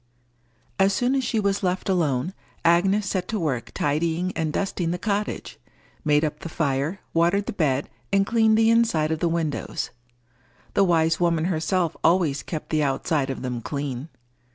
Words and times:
As 0.79 0.93
soon 0.93 1.13
as 1.13 1.23
she 1.23 1.39
was 1.39 1.61
left 1.61 1.87
alone, 1.87 2.33
Agnes 2.65 3.05
set 3.05 3.27
to 3.27 3.39
work 3.39 3.69
tidying 3.71 4.31
and 4.35 4.51
dusting 4.51 4.89
the 4.89 4.97
cottage, 4.97 5.59
made 6.03 6.25
up 6.25 6.39
the 6.39 6.49
fire, 6.49 7.01
watered 7.13 7.45
the 7.45 7.53
bed, 7.53 7.87
and 8.11 8.25
cleaned 8.25 8.57
the 8.57 8.71
inside 8.71 9.11
of 9.11 9.19
the 9.19 9.29
windows: 9.29 9.91
the 10.73 10.83
wise 10.83 11.19
woman 11.19 11.45
herself 11.45 11.95
always 12.03 12.41
kept 12.41 12.71
the 12.71 12.81
outside 12.81 13.29
of 13.29 13.43
them 13.43 13.61
clean. 13.61 14.09